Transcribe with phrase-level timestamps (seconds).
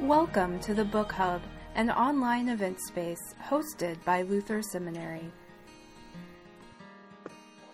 [0.00, 1.40] Welcome to the Book Hub,
[1.76, 5.30] an online event space hosted by Luther Seminary.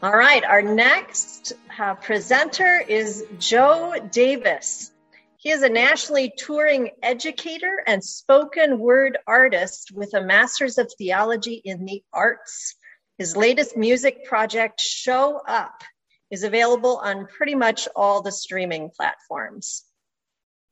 [0.03, 4.93] All right, our next uh, presenter is Joe Davis.
[5.39, 11.63] He is a nationally touring educator and spoken word artist with a master's of theology
[11.65, 12.77] in the arts.
[13.17, 15.83] His latest music project, Show Up,
[16.31, 19.85] is available on pretty much all the streaming platforms.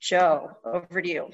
[0.00, 1.30] Joe, over to you.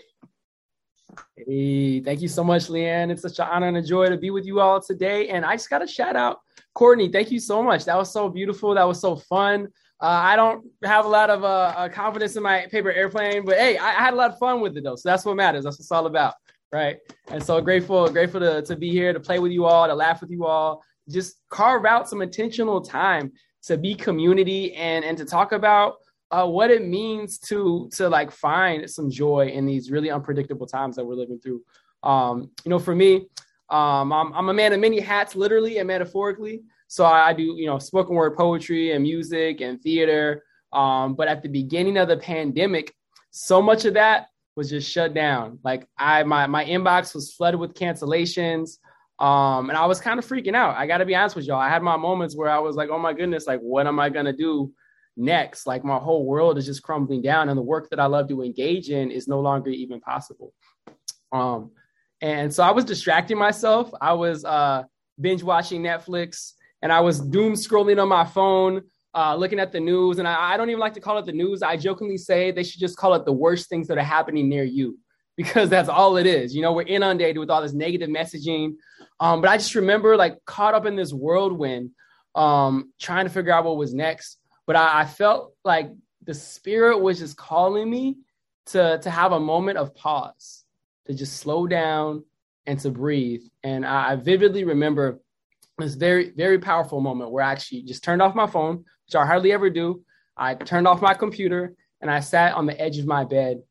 [1.36, 3.10] Hey, thank you so much, Leanne.
[3.10, 5.28] It's such an honor and a joy to be with you all today.
[5.28, 6.40] And I just got to shout out
[6.74, 7.08] Courtney.
[7.08, 7.84] Thank you so much.
[7.84, 8.74] That was so beautiful.
[8.74, 9.68] That was so fun.
[10.00, 13.56] Uh, I don't have a lot of uh, uh, confidence in my paper airplane, but
[13.56, 14.96] hey, I, I, had a lot of fun with it though.
[14.96, 15.64] So that's what matters.
[15.64, 16.34] That's what it's all about,
[16.72, 16.98] right?
[17.28, 20.20] And so grateful, grateful to, to be here, to play with you all, to laugh
[20.20, 25.24] with you all, just carve out some intentional time to be community and and to
[25.24, 25.96] talk about
[26.30, 30.96] uh, what it means to to like find some joy in these really unpredictable times
[30.96, 31.62] that we're living through.
[32.02, 33.26] Um, you know, for me,
[33.70, 36.62] um, I'm, I'm a man of many hats, literally and metaphorically.
[36.86, 40.44] So I, I do, you know, spoken word poetry and music and theater.
[40.72, 42.94] Um, but at the beginning of the pandemic,
[43.30, 45.58] so much of that was just shut down.
[45.64, 48.78] Like I, my my inbox was flooded with cancellations.
[49.20, 50.76] Um, and I was kind of freaking out.
[50.76, 51.60] I got to be honest with y'all.
[51.60, 54.08] I had my moments where I was like, "Oh my goodness, like what am I
[54.08, 54.72] gonna do
[55.16, 55.66] next.
[55.66, 58.42] Like my whole world is just crumbling down, and the work that I love to
[58.42, 60.52] engage in is no longer even possible.
[61.32, 61.70] Um,
[62.20, 63.92] and so I was distracting myself.
[64.00, 64.84] I was uh,
[65.20, 68.82] binge watching Netflix, and I was doom scrolling on my phone,
[69.14, 70.18] uh, looking at the news.
[70.18, 71.62] And I, I don't even like to call it the news.
[71.62, 74.64] I jokingly say they should just call it the worst things that are happening near
[74.64, 74.98] you,
[75.36, 76.54] because that's all it is.
[76.54, 78.74] You know, we're inundated with all this negative messaging.
[79.20, 81.90] Um, but I just remember like caught up in this whirlwind,
[82.34, 85.90] um, trying to figure out what was next but I, I felt like
[86.24, 88.18] the spirit was just calling me
[88.66, 90.64] to to have a moment of pause,
[91.06, 92.24] to just slow down
[92.66, 93.42] and to breathe.
[93.62, 95.20] And I, I vividly remember
[95.78, 99.26] this very very powerful moment where I actually just turned off my phone, which I
[99.26, 100.04] hardly ever do.
[100.36, 103.62] I turned off my computer and I sat on the edge of my bed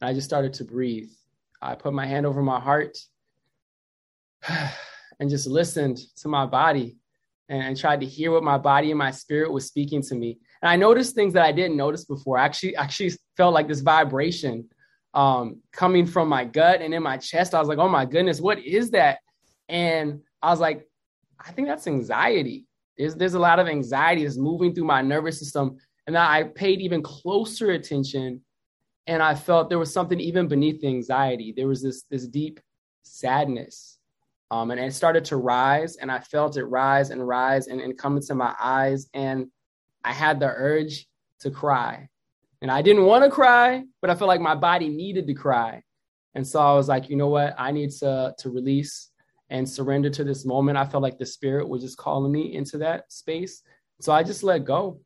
[0.00, 1.10] and I just started to breathe.
[1.60, 2.98] I put my hand over my heart
[5.18, 6.96] and just listened to my body
[7.48, 10.38] and tried to hear what my body and my spirit was speaking to me.
[10.62, 12.38] And I noticed things that I didn't notice before.
[12.38, 14.68] I actually, actually felt like this vibration
[15.14, 17.54] um, coming from my gut and in my chest.
[17.54, 19.18] I was like, oh my goodness, what is that?
[19.68, 20.86] And I was like,
[21.38, 22.66] I think that's anxiety.
[22.98, 25.76] There's, there's a lot of anxiety that's moving through my nervous system.
[26.06, 28.42] And I paid even closer attention
[29.06, 31.52] and I felt there was something even beneath the anxiety.
[31.56, 32.60] There was this, this deep
[33.04, 33.95] sadness
[34.50, 37.98] um, and it started to rise, and I felt it rise and rise and, and
[37.98, 39.08] come into my eyes.
[39.12, 39.46] And
[40.04, 41.06] I had the urge
[41.40, 42.08] to cry.
[42.62, 45.82] And I didn't want to cry, but I felt like my body needed to cry.
[46.34, 47.54] And so I was like, you know what?
[47.58, 49.10] I need to, to release
[49.50, 50.78] and surrender to this moment.
[50.78, 53.62] I felt like the spirit was just calling me into that space.
[54.00, 55.00] So I just let go.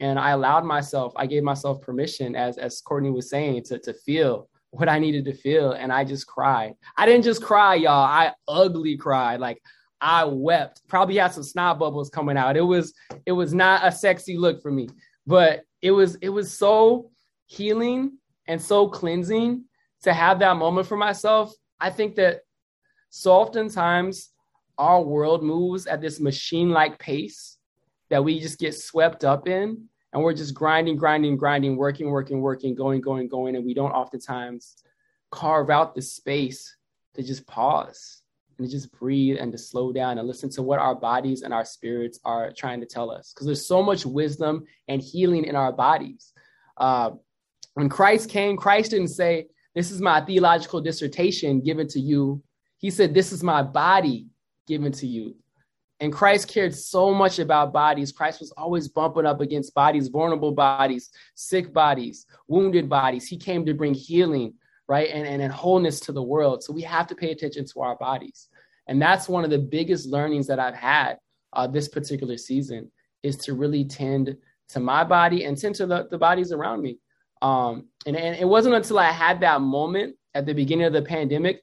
[0.00, 3.94] And I allowed myself, I gave myself permission, as, as Courtney was saying, to, to
[3.94, 4.48] feel
[4.78, 5.72] what I needed to feel.
[5.72, 6.74] And I just cried.
[6.96, 8.04] I didn't just cry, y'all.
[8.04, 9.40] I ugly cried.
[9.40, 9.62] Like
[10.00, 10.82] I wept.
[10.88, 12.56] Probably had some snot bubbles coming out.
[12.56, 12.94] It was
[13.24, 14.88] it was not a sexy look for me,
[15.26, 17.10] but it was it was so
[17.46, 19.64] healing and so cleansing
[20.02, 21.52] to have that moment for myself.
[21.80, 22.40] I think that
[23.10, 24.30] so oftentimes
[24.78, 27.56] our world moves at this machine-like pace
[28.10, 32.40] that we just get swept up in and we're just grinding, grinding, grinding, working, working,
[32.40, 34.76] working, going, going, going, and we don't oftentimes
[35.30, 36.74] carve out the space
[37.12, 38.22] to just pause
[38.56, 41.52] and to just breathe and to slow down and listen to what our bodies and
[41.52, 43.34] our spirits are trying to tell us.
[43.34, 46.32] Because there's so much wisdom and healing in our bodies.
[46.78, 47.10] Uh,
[47.74, 52.42] when Christ came, Christ didn't say, This is my theological dissertation given to you.
[52.78, 54.28] He said, This is my body
[54.66, 55.36] given to you.
[56.00, 58.12] And Christ cared so much about bodies.
[58.12, 63.26] Christ was always bumping up against bodies, vulnerable bodies, sick bodies, wounded bodies.
[63.26, 64.54] He came to bring healing,
[64.88, 65.08] right?
[65.10, 66.62] And, and, and wholeness to the world.
[66.62, 68.48] So we have to pay attention to our bodies.
[68.88, 71.18] And that's one of the biggest learnings that I've had
[71.54, 72.90] uh, this particular season
[73.22, 74.36] is to really tend
[74.68, 76.98] to my body and tend to the, the bodies around me.
[77.40, 81.02] Um, and, and it wasn't until I had that moment at the beginning of the
[81.02, 81.62] pandemic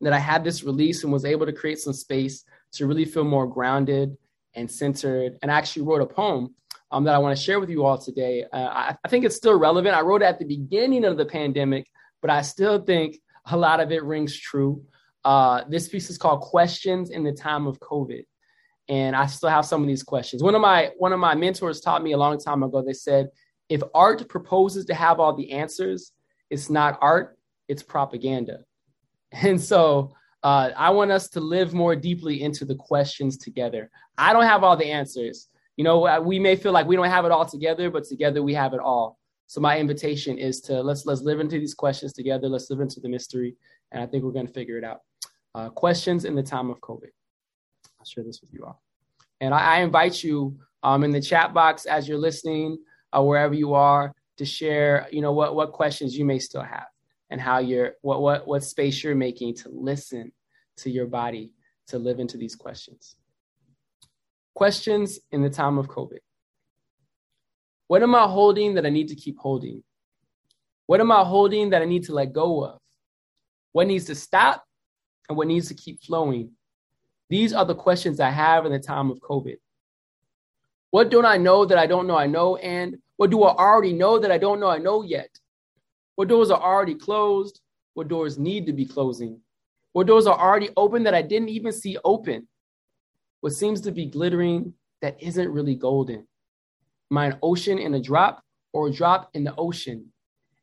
[0.00, 3.24] that I had this release and was able to create some space to really feel
[3.24, 4.16] more grounded
[4.54, 5.38] and centered.
[5.42, 6.54] And I actually wrote a poem
[6.90, 8.44] um, that I want to share with you all today.
[8.52, 9.94] Uh, I, I, think it's still relevant.
[9.94, 11.88] I wrote it at the beginning of the pandemic,
[12.20, 13.18] but I still think
[13.50, 14.84] a lot of it rings true.
[15.24, 18.24] Uh, this piece is called Questions in the Time of COVID.
[18.88, 20.42] And I still have some of these questions.
[20.42, 22.82] One of my one of my mentors taught me a long time ago.
[22.82, 23.28] They said,
[23.68, 26.12] if art proposes to have all the answers,
[26.50, 28.60] it's not art, it's propaganda.
[29.32, 33.90] And so uh, I want us to live more deeply into the questions together.
[34.18, 35.48] I don't have all the answers.
[35.76, 38.54] You know, we may feel like we don't have it all together, but together we
[38.54, 39.18] have it all.
[39.52, 42.48] So my invitation is to let's let's live into these questions together.
[42.48, 43.54] Let's live into the mystery,
[43.90, 45.02] and I think we're going to figure it out.
[45.54, 47.10] Uh, questions in the time of COVID.
[48.00, 48.82] I'll share this with you all,
[49.42, 52.78] and I, I invite you um, in the chat box as you're listening,
[53.14, 55.06] uh, wherever you are, to share.
[55.12, 56.86] You know what what questions you may still have,
[57.32, 60.30] and how you're what what what space you're making to listen
[60.76, 61.50] to your body
[61.86, 63.16] to live into these questions.
[64.54, 66.18] Questions in the time of COVID.
[67.88, 69.82] What am I holding that I need to keep holding?
[70.86, 72.78] What am I holding that I need to let go of?
[73.72, 74.62] What needs to stop
[75.26, 76.50] and what needs to keep flowing?
[77.30, 79.56] These are the questions I have in the time of COVID.
[80.90, 82.56] What don't I know that I don't know I know?
[82.56, 85.30] And what do I already know that I don't know I know yet?
[86.16, 87.60] What doors are already closed?
[87.94, 89.40] What doors need to be closing?
[89.92, 92.48] What doors are already open that I didn't even see open?
[93.40, 96.26] What seems to be glittering that isn't really golden?
[97.10, 98.42] Am I an ocean in a drop
[98.72, 100.12] or a drop in the ocean?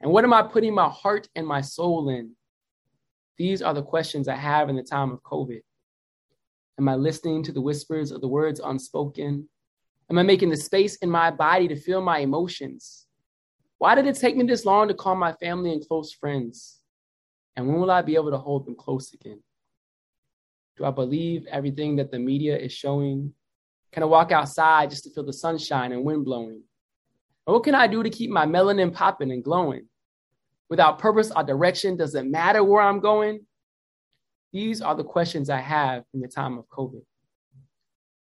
[0.02, 2.32] And what am I putting my heart and my soul in?
[3.38, 5.62] These are the questions I have in the time of COVID.
[6.80, 9.50] Am I listening to the whispers of the words unspoken?
[10.10, 13.06] Am I making the space in my body to feel my emotions?
[13.80, 16.82] Why did it take me this long to call my family and close friends?
[17.56, 19.42] And when will I be able to hold them close again?
[20.78, 23.34] Do I believe everything that the media is showing?
[23.94, 26.62] Can I walk outside just to feel the sunshine and wind blowing?
[27.46, 29.88] What can I do to keep my melanin popping and glowing?
[30.70, 33.46] Without purpose or direction, does it matter where I'm going?
[34.52, 37.02] These are the questions I have in the time of COVID.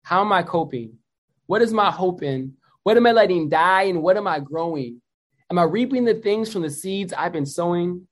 [0.04, 0.98] How am I coping?
[1.46, 2.54] What is my hope in?
[2.82, 5.00] What am I letting die and what am I growing?
[5.50, 8.06] Am I reaping the things from the seeds I've been sowing?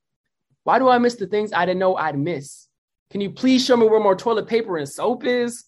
[0.64, 2.68] Why do I miss the things I didn't know I'd miss?
[3.10, 5.64] Can you please show me where more toilet paper and soap is?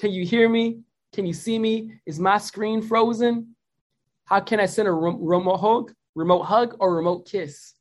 [0.00, 0.80] Can you hear me?
[1.12, 1.94] Can you see me?
[2.06, 3.56] Is my screen frozen?
[4.24, 7.74] How can I send a remote hug, remote hug, or remote kiss?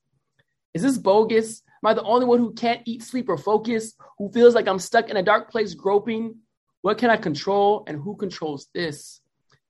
[0.74, 1.62] Is this bogus?
[1.84, 3.94] Am I the only one who can't eat, sleep, or focus?
[4.18, 6.36] Who feels like I'm stuck in a dark place groping?
[6.82, 9.22] What can I control and who controls this?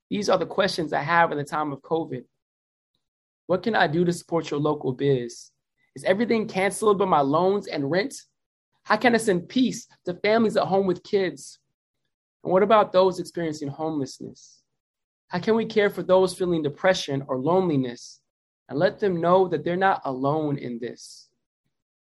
[0.08, 2.24] These are the questions I have in the time of COVID.
[3.48, 5.50] What can I do to support your local biz?
[5.96, 8.14] Is everything canceled but my loans and rent?
[8.82, 11.58] How can I send peace to families at home with kids?
[12.44, 14.62] And what about those experiencing homelessness?
[15.28, 18.20] How can we care for those feeling depression or loneliness
[18.68, 21.30] and let them know that they're not alone in this?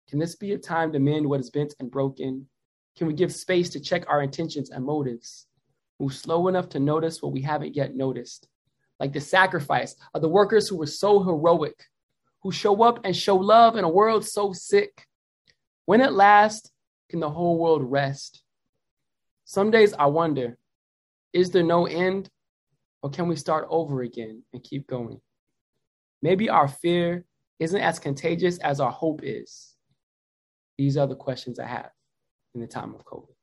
[0.07, 2.47] Can this be a time to mend what is bent and broken?
[2.95, 5.47] Can we give space to check our intentions and motives?
[5.99, 8.47] Move slow enough to notice what we haven't yet noticed,
[9.00, 11.75] like the sacrifice of the workers who were so heroic,
[12.44, 15.06] who show up and show love in a world so sick.
[15.86, 16.71] When at last
[17.09, 18.44] can the whole world rest?
[19.45, 20.57] Some days I wonder
[21.33, 22.30] is there no end,
[23.03, 25.19] or can we start over again and keep going?
[26.21, 27.25] Maybe our fear
[27.59, 29.75] isn't as contagious as our hope is.
[30.77, 31.91] These are the questions I have
[32.53, 33.34] in the time of COVID.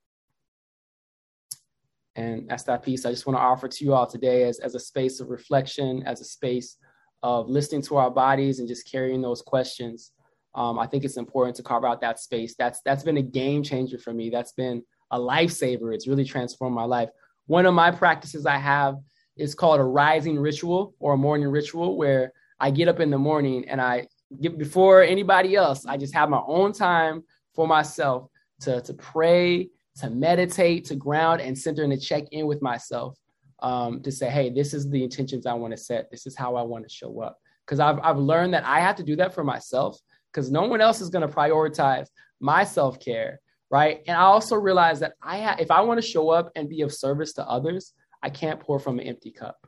[2.16, 4.74] And that's that piece I just want to offer to you all today as, as
[4.74, 6.76] a space of reflection, as a space
[7.22, 10.12] of listening to our bodies and just carrying those questions.
[10.54, 12.54] Um, I think it's important to carve out that space.
[12.58, 14.28] That's that's been a game changer for me.
[14.28, 15.94] That's been a lifesaver.
[15.94, 17.08] It's really transformed my life.
[17.46, 18.96] One of my practices I have
[19.36, 23.19] is called a rising ritual or a morning ritual where I get up in the
[23.19, 24.06] morning and I
[24.40, 28.28] get before anybody else, I just have my own time for myself
[28.60, 29.69] to, to pray,
[29.99, 33.19] to meditate, to ground and center and to check in with myself
[33.61, 36.11] um, to say, hey, this is the intentions I want to set.
[36.11, 37.39] This is how I want to show up.
[37.67, 39.99] Because I've, I've learned that I have to do that for myself
[40.32, 42.06] because no one else is going to prioritize
[42.41, 43.41] my self care
[43.72, 44.03] right?
[44.06, 46.82] And I also realized that I ha- if I want to show up and be
[46.82, 49.67] of service to others, I can't pour from an empty cup.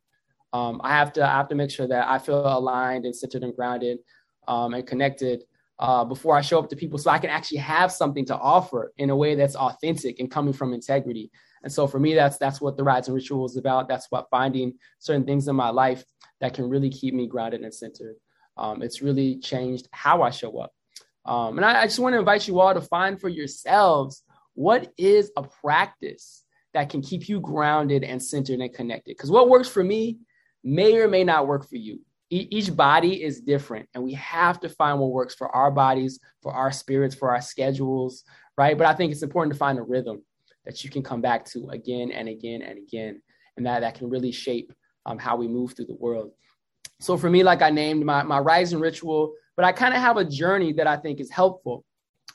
[0.53, 3.43] Um, I have to I have to make sure that I feel aligned and centered
[3.43, 3.99] and grounded
[4.47, 5.43] um, and connected
[5.79, 8.93] uh, before I show up to people, so I can actually have something to offer
[8.97, 11.31] in a way that's authentic and coming from integrity.
[11.63, 13.89] And so for me, that's that's what the Rising Ritual is about.
[13.89, 16.05] That's what finding certain things in my life
[16.41, 18.17] that can really keep me grounded and centered.
[18.57, 20.73] Um, it's really changed how I show up.
[21.25, 24.23] Um, and I, I just want to invite you all to find for yourselves
[24.55, 29.17] what is a practice that can keep you grounded and centered and connected.
[29.17, 30.19] Because what works for me
[30.63, 32.01] may or may not work for you.
[32.37, 36.53] Each body is different, and we have to find what works for our bodies, for
[36.53, 38.25] our spirits, for our schedules,
[38.59, 38.77] right?
[38.77, 40.23] But I think it's important to find a rhythm
[40.65, 43.23] that you can come back to again and again and again,
[43.57, 44.73] and that, that can really shape
[45.07, 46.33] um, how we move through the world.
[47.01, 50.17] So for me, like I named my, my rising ritual but I kind of have
[50.17, 51.85] a journey that I think is helpful.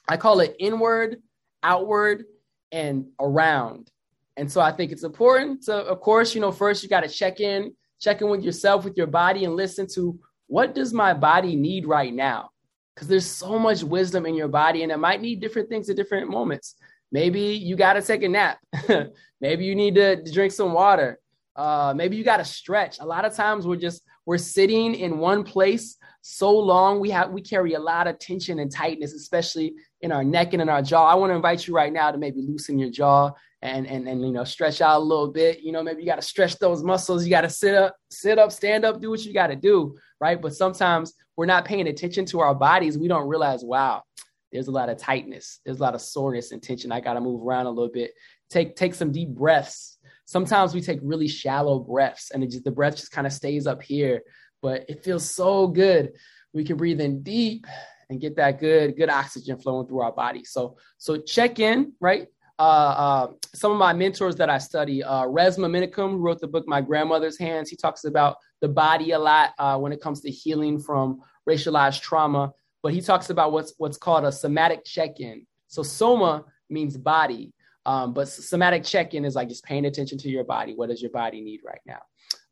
[0.08, 1.18] I call it inward,
[1.64, 2.26] outward,
[2.72, 3.92] and around.
[4.38, 7.10] And so I think it's important to, of course, you know, first you got to
[7.10, 11.14] check in, check in with yourself, with your body, and listen to what does my
[11.14, 12.50] body need right now?
[12.96, 15.96] Because there's so much wisdom in your body, and it might need different things at
[15.96, 16.76] different moments.
[17.12, 18.60] Maybe you got to take a nap.
[19.42, 21.20] maybe you need to drink some water.
[21.56, 23.00] Uh, maybe you got to stretch.
[23.00, 27.00] A lot of times we're just we're sitting in one place so long.
[27.00, 30.62] We have we carry a lot of tension and tightness, especially in our neck and
[30.62, 31.08] in our jaw.
[31.08, 34.22] I want to invite you right now to maybe loosen your jaw and and and
[34.22, 35.62] you know stretch out a little bit.
[35.62, 37.26] You know, maybe you got to stretch those muscles.
[37.26, 39.98] You got to sit up, sit up, stand up, do what you got to do,
[40.20, 40.42] right?
[40.42, 42.98] But sometimes we're not paying attention to our bodies.
[42.98, 44.04] We don't realize, wow,
[44.52, 45.60] there's a lot of tightness.
[45.66, 46.92] There's a lot of soreness and tension.
[46.92, 48.12] I got to move around a little bit.
[48.50, 49.98] Take take some deep breaths.
[50.26, 53.82] Sometimes we take really shallow breaths, and just, the breath just kind of stays up
[53.82, 54.22] here,
[54.62, 56.14] but it feels so good.
[56.54, 57.66] We can breathe in deep
[58.10, 60.44] and get that good good oxygen flowing through our body.
[60.44, 62.28] So so check in, right?
[62.60, 66.68] Uh, uh, some of my mentors that I study, uh, Menakem, who wrote the book
[66.68, 70.30] My Grandmother's Hands, he talks about the body a lot uh, when it comes to
[70.30, 75.46] healing from racialized trauma but he talks about what's what's called a somatic check-in.
[75.68, 77.54] So soma means body,
[77.86, 80.74] um, but somatic check-in is like just paying attention to your body.
[80.76, 82.02] What does your body need right now?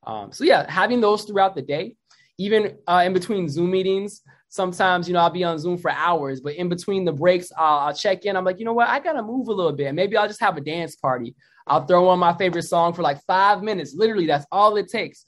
[0.05, 1.95] Um, so yeah, having those throughout the day,
[2.37, 4.21] even uh, in between Zoom meetings.
[4.49, 7.79] Sometimes you know I'll be on Zoom for hours, but in between the breaks, I'll,
[7.79, 8.35] I'll check in.
[8.35, 8.87] I'm like, you know what?
[8.89, 9.93] I gotta move a little bit.
[9.93, 11.35] Maybe I'll just have a dance party.
[11.65, 13.93] I'll throw on my favorite song for like five minutes.
[13.93, 15.25] Literally, that's all it takes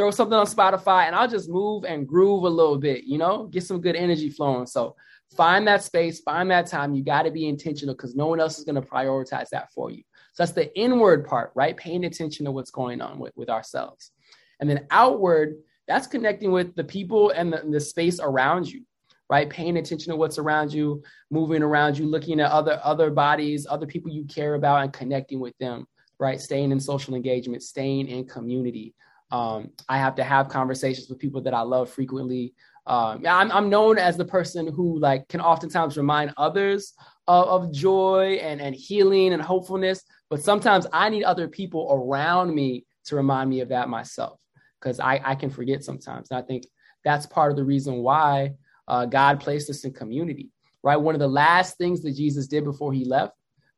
[0.00, 3.46] throw something on Spotify and I'll just move and groove a little bit, you know,
[3.46, 4.66] get some good energy flowing.
[4.66, 4.96] So
[5.36, 6.94] find that space, find that time.
[6.94, 9.90] You got to be intentional because no one else is going to prioritize that for
[9.90, 10.02] you.
[10.32, 11.76] So that's the inward part, right?
[11.76, 14.12] Paying attention to what's going on with, with ourselves.
[14.58, 15.56] And then outward,
[15.90, 18.82] that's connecting with the people and the, the space around you,
[19.28, 19.50] right?
[19.50, 23.86] Paying attention to what's around you, moving around you, looking at other other bodies, other
[23.86, 25.88] people you care about, and connecting with them,
[26.20, 26.40] right?
[26.40, 28.94] Staying in social engagement, staying in community,
[29.32, 32.54] um, I have to have conversations with people that I love frequently.
[32.86, 36.94] Um, I'm, I'm known as the person who like can oftentimes remind others
[37.26, 42.54] of, of joy and, and healing and hopefulness, but sometimes I need other people around
[42.54, 44.39] me to remind me of that myself
[44.80, 46.30] because I, I can forget sometimes.
[46.30, 46.64] And I think
[47.04, 48.52] that's part of the reason why
[48.88, 50.50] uh, God placed us in community,
[50.82, 50.96] right?
[50.96, 53.34] One of the last things that Jesus did before he left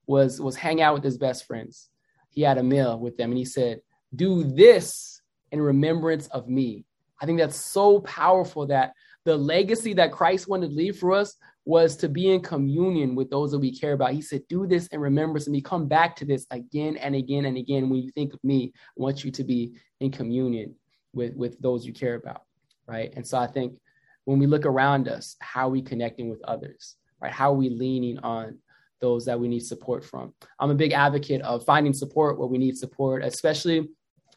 [0.07, 1.89] was was hang out with his best friends.
[2.31, 3.81] He had a meal with them and he said,
[4.15, 6.85] "Do this in remembrance of me.
[7.21, 8.95] I think that's so powerful that
[9.25, 13.31] the legacy that Christ wanted to leave for us was to be in communion with
[13.31, 14.13] those that we care about.
[14.13, 15.61] He said, Do this in remembrance of me.
[15.61, 17.89] Come back to this again and again and again.
[17.89, 20.75] When you think of me, I want you to be in communion
[21.13, 22.43] with, with those you care about.
[22.87, 23.13] Right.
[23.17, 23.79] And so I think
[24.25, 26.97] when we look around us, how are we connecting with others?
[27.21, 27.33] Right?
[27.33, 28.59] How are we leaning on
[29.01, 30.35] those that we need support from?
[30.59, 33.89] I'm a big advocate of finding support where we need support, especially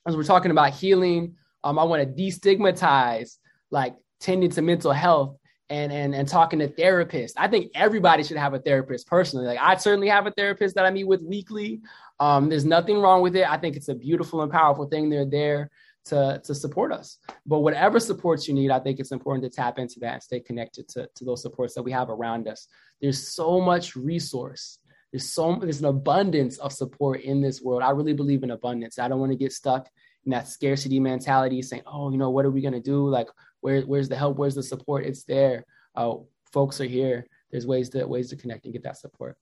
[0.07, 3.37] as we're talking about healing, um, I want to destigmatize
[3.71, 5.37] like tending to mental health
[5.69, 7.33] and and and talking to therapists.
[7.37, 9.47] I think everybody should have a therapist personally.
[9.47, 11.81] Like I certainly have a therapist that I meet with weekly.
[12.19, 13.49] Um, there's nothing wrong with it.
[13.49, 15.09] I think it's a beautiful and powerful thing.
[15.09, 15.71] They're there
[16.05, 17.17] to to support us.
[17.45, 20.39] But whatever supports you need, I think it's important to tap into that and stay
[20.39, 22.67] connected to, to those supports that we have around us.
[23.01, 24.79] There's so much resource
[25.15, 27.83] there's so there's an abundance of support in this world.
[27.83, 28.99] I really believe in abundance.
[28.99, 29.87] I don't want to get stuck
[30.25, 33.07] in that scarcity mentality, saying, "Oh, you know, what are we gonna do?
[33.07, 33.29] Like,
[33.61, 34.35] where where's the help?
[34.35, 35.05] Where's the support?
[35.05, 35.65] It's there.
[35.95, 36.15] Uh,
[36.51, 37.27] folks are here.
[37.49, 39.37] There's ways to ways to connect and get that support."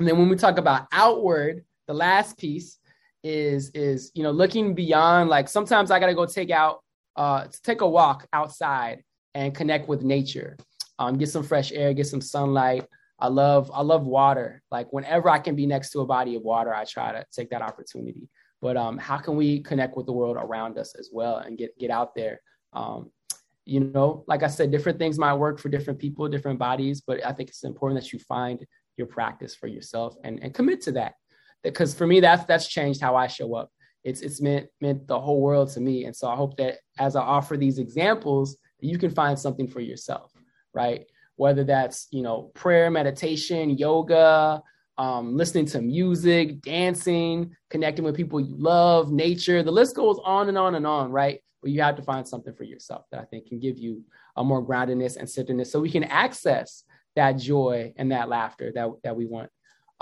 [0.00, 2.80] And then when we talk about outward, the last piece
[3.24, 5.30] is is you know looking beyond.
[5.30, 6.84] Like sometimes I gotta go take out
[7.16, 9.02] uh, take a walk outside
[9.34, 10.56] and connect with nature,
[10.98, 12.86] um, get some fresh air, get some sunlight.
[13.18, 14.62] I love I love water.
[14.70, 17.50] Like whenever I can be next to a body of water, I try to take
[17.50, 18.28] that opportunity.
[18.60, 21.76] But um, how can we connect with the world around us as well and get
[21.78, 22.40] get out there?
[22.74, 23.10] Um,
[23.64, 27.24] you know, like I said, different things might work for different people, different bodies, but
[27.24, 28.64] I think it's important that you find
[28.98, 31.14] your practice for yourself and, and commit to that.
[31.64, 33.70] Because for me, that's that's changed how I show up.
[34.04, 36.04] It's it's meant meant the whole world to me.
[36.04, 39.80] And so I hope that as I offer these examples, you can find something for
[39.80, 40.30] yourself,
[40.72, 41.06] right?
[41.36, 44.62] whether that's you know prayer meditation yoga
[44.96, 50.48] um, listening to music dancing connecting with people you love nature the list goes on
[50.48, 53.24] and on and on right but you have to find something for yourself that i
[53.24, 54.02] think can give you
[54.36, 56.84] a more groundedness and centeredness so we can access
[57.16, 59.50] that joy and that laughter that, that we want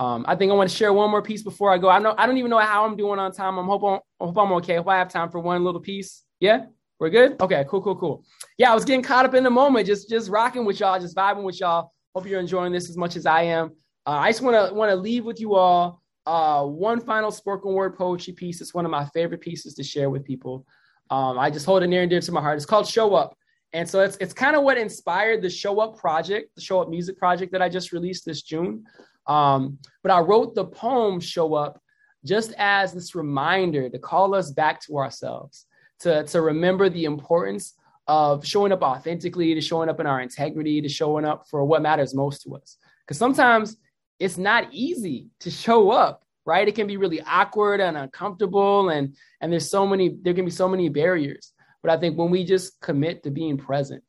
[0.02, 1.88] um, I think I want to share one more piece before I go.
[1.88, 3.59] I know I don't even know how I'm doing on time.
[3.59, 4.76] I'm hope I'm, I hope I'm okay.
[4.76, 6.59] If I have time for one little piece, yeah,
[6.99, 7.40] We're good?
[7.40, 8.25] Okay, cool, cool, cool.
[8.59, 11.16] Yeah, I was getting caught up in the moment, just just rocking with y'all, just
[11.16, 11.92] vibing with y'all.
[12.14, 13.73] Hope you're enjoying this as much as I am.
[14.06, 17.73] Uh, I just want to want to leave with you all uh, one final spoken
[17.73, 18.61] word poetry piece.
[18.61, 20.66] It's one of my favorite pieces to share with people.
[21.11, 22.56] Um, I just hold it near and dear to my heart.
[22.56, 23.37] It's called Show Up.
[23.75, 26.88] And so it's, it's kind of what inspired the Show Up project, the Show Up
[26.88, 28.85] music project that I just released this June.
[29.26, 31.81] Um, but I wrote the poem Show Up
[32.25, 35.67] just as this reminder to call us back to ourselves,
[36.00, 37.75] to, to remember the importance
[38.07, 41.83] of showing up authentically, to showing up in our integrity, to showing up for what
[41.83, 42.76] matters most to us.
[43.07, 43.76] Because sometimes
[44.19, 46.67] it's not easy to show up, right?
[46.67, 50.50] It can be really awkward and uncomfortable, and and there's so many, there can be
[50.50, 51.52] so many barriers.
[51.83, 54.05] But I think when we just commit to being present,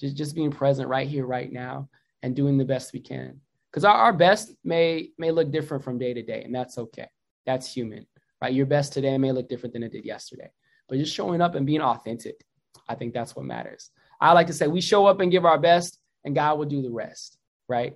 [0.00, 1.88] just just being present right here, right now,
[2.22, 3.40] and doing the best we can,
[3.76, 7.08] because our, our best may may look different from day to day, and that's okay.
[7.44, 8.06] That's human,
[8.40, 8.54] right?
[8.54, 10.50] Your best today may look different than it did yesterday,
[10.88, 12.42] but just showing up and being authentic,
[12.88, 13.90] I think that's what matters.
[14.18, 16.80] I like to say we show up and give our best, and God will do
[16.80, 17.36] the rest,
[17.68, 17.92] right?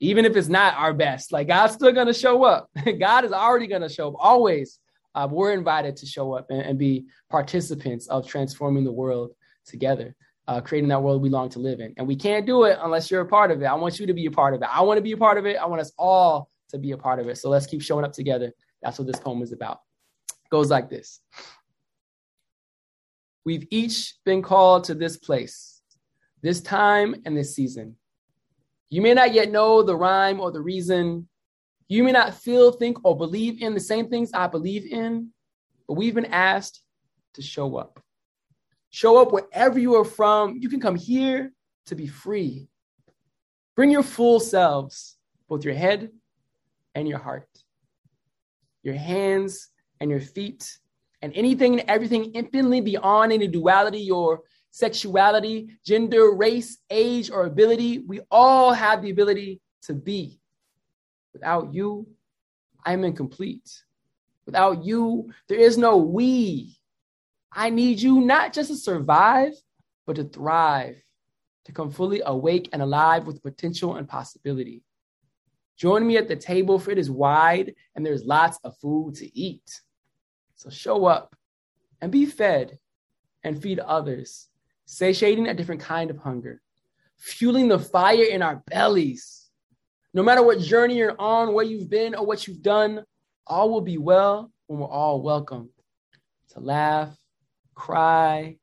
[0.00, 2.68] Even if it's not our best, like God's still to show up.
[3.00, 4.80] God is already to show up always.
[5.14, 9.30] Uh, we're invited to show up and, and, be participants of transforming the world
[9.64, 10.14] together,
[10.48, 11.94] uh, creating that world we long to live in.
[11.96, 13.66] And we can't do it unless you're a part of it.
[13.66, 14.68] I want you to be a part of it.
[14.70, 15.56] I want to be a part of it.
[15.56, 17.38] I want us all to be a part of it.
[17.38, 19.78] So let's keep showing up together that's what this poem is about.
[20.28, 21.20] It goes like this
[23.44, 25.80] We've each been called to this place,
[26.42, 27.96] this time and this season.
[28.88, 31.28] You may not yet know the rhyme or the reason.
[31.88, 35.30] You may not feel, think, or believe in the same things I believe in,
[35.88, 36.82] but we've been asked
[37.34, 38.01] to show up.
[38.92, 40.58] Show up wherever you are from.
[40.58, 41.52] You can come here
[41.86, 42.68] to be free.
[43.74, 45.16] Bring your full selves,
[45.48, 46.10] both your head
[46.94, 47.48] and your heart
[48.82, 49.68] your hands
[50.00, 50.78] and your feet,
[51.22, 58.00] and anything and everything infinitely beyond any duality, your sexuality, gender, race, age, or ability.
[58.00, 60.40] We all have the ability to be.
[61.32, 62.06] Without you,
[62.84, 63.70] I am incomplete.
[64.46, 66.76] Without you, there is no we.
[67.54, 69.52] I need you not just to survive,
[70.06, 70.96] but to thrive,
[71.66, 74.82] to come fully awake and alive with potential and possibility.
[75.76, 79.38] Join me at the table, for it is wide and there's lots of food to
[79.38, 79.80] eat.
[80.54, 81.34] So show up
[82.00, 82.78] and be fed
[83.44, 84.48] and feed others,
[84.86, 86.62] satiating a different kind of hunger,
[87.18, 89.50] fueling the fire in our bellies.
[90.14, 93.04] No matter what journey you're on, where you've been, or what you've done,
[93.46, 95.70] all will be well when we're all welcome
[96.50, 97.16] to laugh,
[97.74, 98.56] cry,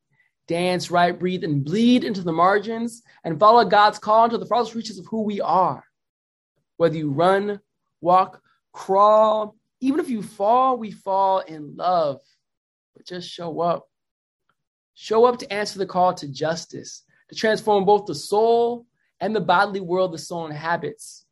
[0.48, 4.74] dance, write, breathe, and bleed into the margins and follow God's call into the farthest
[4.74, 5.84] reaches of who we are
[6.80, 7.60] whether you run,
[8.00, 8.40] walk,
[8.72, 12.20] crawl, even if you fall, we fall in love.
[12.96, 13.86] But just show up.
[14.94, 18.86] Show up to answer the call to justice, to transform both the soul
[19.20, 21.26] and the bodily world the soul inhabits.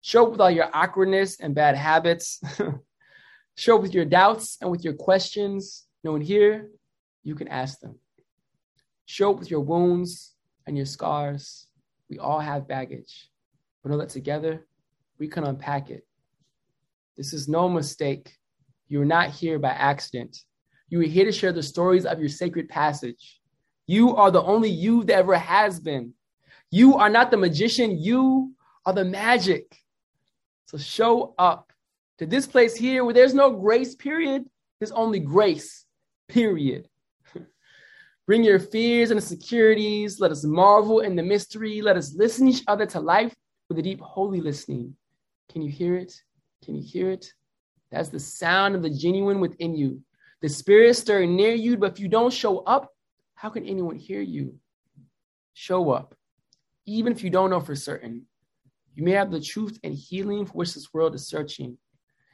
[0.00, 2.40] Show up with all your awkwardness and bad habits.
[3.54, 5.86] Show up with your doubts and with your questions.
[6.02, 6.68] No one here,
[7.28, 7.98] you can ask them.
[9.04, 10.34] Show up with your wounds
[10.66, 11.66] and your scars.
[12.08, 13.30] We all have baggage
[13.82, 14.66] but know that together
[15.18, 16.06] we can unpack it.
[17.16, 18.36] This is no mistake.
[18.88, 20.36] You are not here by accident.
[20.88, 23.40] You are here to share the stories of your sacred passage.
[23.86, 26.14] You are the only you that ever has been.
[26.70, 28.52] You are not the magician, you
[28.84, 29.76] are the magic.
[30.66, 31.72] So show up
[32.18, 34.44] to this place here where there's no grace period,
[34.78, 35.86] there's only grace,
[36.28, 36.88] period.
[38.28, 40.20] Bring your fears and insecurities.
[40.20, 41.80] Let us marvel in the mystery.
[41.80, 43.34] Let us listen each other to life
[43.70, 44.94] with a deep, holy listening.
[45.50, 46.12] Can you hear it?
[46.62, 47.32] Can you hear it?
[47.90, 50.02] That's the sound of the genuine within you.
[50.42, 52.92] The spirit stirring near you, but if you don't show up,
[53.34, 54.56] how can anyone hear you?
[55.54, 56.14] Show up,
[56.84, 58.26] even if you don't know for certain.
[58.94, 61.78] You may have the truth and healing for which this world is searching.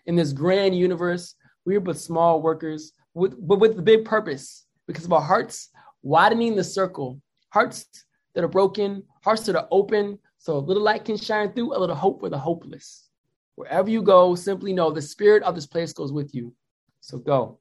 [0.06, 4.66] In this grand universe, we are but small workers, with, but with the big purpose
[4.88, 5.70] because of our hearts
[6.04, 7.20] widening the circle.
[7.48, 7.86] Hearts
[8.34, 11.78] that are broken, hearts that are open, so a little light can shine through, a
[11.78, 13.08] little hope for the hopeless.
[13.56, 16.54] Wherever you go, simply know the spirit of this place goes with you.
[17.00, 17.58] So go.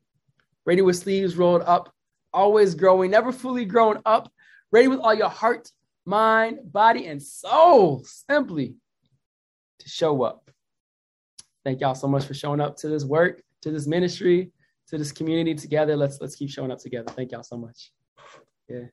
[0.65, 1.93] Ready with sleeves rolled up,
[2.33, 4.31] always growing, never fully grown up.
[4.71, 5.69] Ready with all your heart,
[6.05, 8.75] mind, body, and soul, simply
[9.79, 10.49] to show up.
[11.63, 14.51] Thank y'all so much for showing up to this work, to this ministry,
[14.87, 15.95] to this community together.
[15.95, 17.11] Let's let's keep showing up together.
[17.13, 17.91] Thank y'all so much.
[18.73, 18.85] Yeah.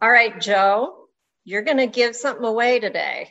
[0.00, 1.08] All right, Joe,
[1.44, 3.30] you're going to give something away today.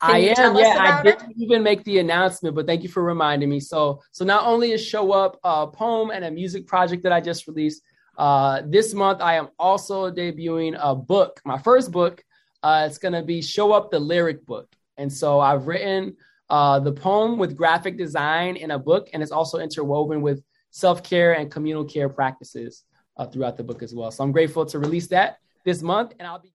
[0.00, 0.56] I am.
[0.56, 1.36] Yeah, I didn't it?
[1.38, 3.60] even make the announcement, but thank you for reminding me.
[3.60, 7.20] So, so not only is Show Up a poem and a music project that I
[7.20, 7.82] just released,
[8.16, 12.22] uh, this month I am also debuting a book, my first book.
[12.62, 14.68] Uh, it's going to be Show Up the Lyric Book.
[14.96, 16.16] And so I've written
[16.48, 21.02] uh, the poem with graphic design in a book, and it's also interwoven with self
[21.02, 22.84] care and communal care practices
[23.16, 24.10] uh, throughout the book as well.
[24.10, 26.52] So I'm grateful to release that this month, and I'll be.